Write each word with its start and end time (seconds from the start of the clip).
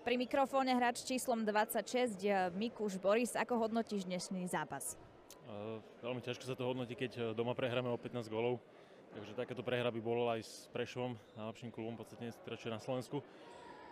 Pri 0.00 0.16
mikrofóne 0.16 0.72
hráč 0.72 1.04
číslom 1.04 1.44
26 1.44 2.24
Mikuš 2.56 2.96
Boris. 2.96 3.36
Ako 3.36 3.60
hodnotíš 3.60 4.08
dnešný 4.08 4.48
zápas? 4.48 4.96
Uh, 5.44 5.76
veľmi 6.00 6.24
ťažko 6.24 6.48
sa 6.48 6.56
to 6.56 6.64
hodnotí, 6.64 6.96
keď 6.96 7.12
e, 7.12 7.20
doma 7.36 7.52
prehráme 7.52 7.92
o 7.92 8.00
15 8.00 8.32
golov. 8.32 8.64
Takže 9.12 9.36
takáto 9.36 9.60
prehra 9.60 9.92
by 9.92 10.00
bola 10.00 10.40
aj 10.40 10.40
s 10.40 10.52
Prešovom, 10.72 11.20
najlepším 11.36 11.68
klubom, 11.68 12.00
je 12.00 12.72
na 12.72 12.80
Slovensku. 12.80 13.20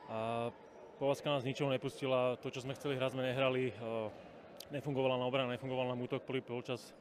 A 0.08 0.48
Povazka 0.96 1.29
nás 1.29 1.44
ničoho 1.44 1.68
nepustila, 1.68 2.40
to 2.40 2.48
čo 2.48 2.64
sme 2.64 2.72
chceli 2.72 2.96
hrať 2.96 3.12
sme 3.12 3.29
nehrali. 3.29 3.77
Nefungovala 4.72 5.20
na 5.20 5.29
obrana, 5.29 5.52
nefungoval 5.52 5.93
nám 5.93 6.00
útok, 6.09 6.25
prvý 6.25 6.40
polčas 6.40 6.96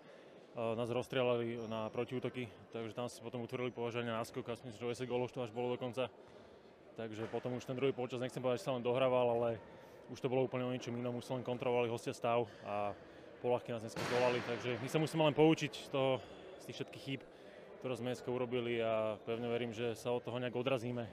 nás 0.54 0.90
rozstrelali 0.90 1.58
na 1.70 1.88
protiútoky, 1.94 2.50
takže 2.74 2.94
tam 2.98 3.08
si 3.08 3.22
potom 3.22 3.46
utvorili 3.46 3.70
považanie 3.74 4.10
na 4.10 4.22
náskok 4.22 4.52
a 4.52 4.58
myslím, 4.58 4.74
že 4.74 5.06
10 5.06 5.10
gólov 5.10 5.32
to 5.32 5.46
až 5.46 5.54
bolo 5.54 5.74
dokonca. 5.78 6.10
Takže 6.98 7.30
potom 7.30 7.54
už 7.54 7.70
ten 7.70 7.78
druhý 7.78 7.94
polčas, 7.94 8.18
nechcem 8.18 8.42
povedať, 8.42 8.66
že 8.66 8.66
sa 8.66 8.74
len 8.74 8.82
dohrával, 8.82 9.38
ale 9.38 9.62
už 10.10 10.18
to 10.18 10.34
bolo 10.34 10.50
úplne 10.50 10.66
o 10.66 10.74
ničom 10.74 10.98
inom, 10.98 11.22
už 11.22 11.30
sa 11.30 11.38
len 11.38 11.46
kontrolovali 11.46 11.86
hostia 11.94 12.10
stav 12.10 12.50
a 12.66 12.90
polahky 13.38 13.70
nás 13.70 13.86
dneska 13.86 14.02
zdolali, 14.02 14.42
takže 14.50 14.82
my 14.82 14.90
sa 14.90 14.98
musíme 14.98 15.22
len 15.30 15.38
poučiť 15.38 15.74
z, 15.78 15.90
toho, 15.94 16.18
z 16.58 16.64
tých 16.66 16.76
všetkých 16.82 17.04
chýb, 17.06 17.22
ktoré 17.86 17.94
sme 17.94 18.18
dneska 18.18 18.26
urobili 18.34 18.82
a 18.82 19.14
pevne 19.30 19.46
verím, 19.46 19.78
že 19.78 19.94
sa 19.94 20.10
od 20.10 20.26
toho 20.26 20.42
nejak 20.42 20.58
odrazíme 20.58 21.06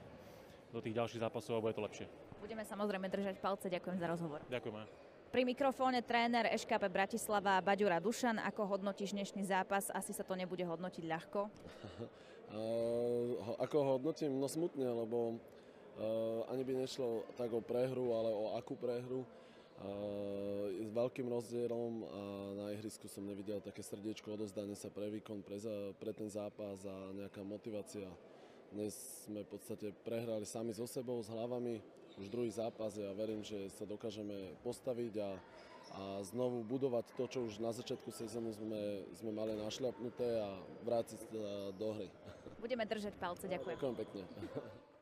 do 0.73 0.81
tých 0.81 0.97
ďalších 0.97 1.21
zápasov 1.21 1.61
a 1.61 1.63
bude 1.63 1.77
to 1.77 1.85
lepšie. 1.85 2.09
Budeme 2.41 2.65
samozrejme 2.65 3.05
držať 3.05 3.37
palce, 3.37 3.69
ďakujem 3.69 3.97
za 4.01 4.07
rozhovor. 4.09 4.41
Ďakujem. 4.49 4.89
Pri 5.29 5.43
mikrofóne 5.45 6.01
tréner 6.01 6.49
EŠKP 6.49 6.89
Bratislava 6.89 7.61
Baďura 7.61 8.01
Dušan. 8.01 8.41
Ako 8.41 8.73
hodnotíš 8.73 9.13
dnešný 9.13 9.45
zápas? 9.45 9.93
Asi 9.93 10.17
sa 10.17 10.25
to 10.25 10.33
nebude 10.33 10.63
hodnotiť 10.65 11.03
ľahko. 11.05 11.45
uh, 12.55 13.59
ako 13.61 13.75
ho 13.83 13.89
hodnotím? 13.99 14.39
No 14.39 14.47
smutne, 14.47 14.87
lebo 14.87 15.37
ani 16.51 16.63
by 16.63 16.73
nešlo 16.83 17.23
tak 17.39 17.53
o 17.55 17.61
prehru, 17.63 18.15
ale 18.15 18.29
o 18.31 18.55
akú 18.59 18.75
prehru. 18.75 19.23
Uh, 19.75 20.71
s 20.79 20.89
veľkým 20.95 21.27
rozdielom 21.27 21.93
a 22.07 22.21
na 22.55 22.65
ihrisku 22.71 23.11
som 23.11 23.27
nevidel 23.27 23.59
také 23.59 23.83
srdiečko, 23.83 24.31
odozdanie 24.31 24.71
sa 24.71 24.87
pre 24.87 25.11
výkon, 25.11 25.43
pre, 25.43 25.59
pre 25.99 26.11
ten 26.15 26.31
zápas 26.31 26.79
a 26.87 26.95
nejaká 27.11 27.43
motivácia. 27.43 28.07
Dnes 28.71 28.95
sme 29.27 29.43
v 29.43 29.49
podstate 29.51 29.91
prehrali 30.03 30.47
sami 30.47 30.71
so 30.71 30.87
sebou, 30.87 31.19
s 31.19 31.27
hlavami, 31.27 31.83
už 32.15 32.31
druhý 32.31 32.51
zápas 32.51 32.95
a 32.95 33.11
ja 33.11 33.13
verím, 33.15 33.43
že 33.43 33.67
sa 33.75 33.83
dokážeme 33.83 34.55
postaviť 34.63 35.13
a, 35.19 35.29
a 35.95 36.01
znovu 36.23 36.63
budovať 36.63 37.11
to, 37.19 37.23
čo 37.27 37.39
už 37.43 37.59
na 37.59 37.75
začiatku 37.75 38.11
sezónu 38.15 38.55
sme, 38.55 39.03
sme 39.11 39.31
mali 39.35 39.59
našľapnuté 39.59 40.39
a 40.39 40.55
vrátiť 40.87 41.19
sa 41.19 41.27
do 41.75 41.87
hry. 41.99 42.07
Budeme 42.63 42.87
držať 42.87 43.13
palce, 43.19 43.45
ďakujem. 43.51 43.75
Ďakujem 43.75 43.95
pekne. 43.99 44.23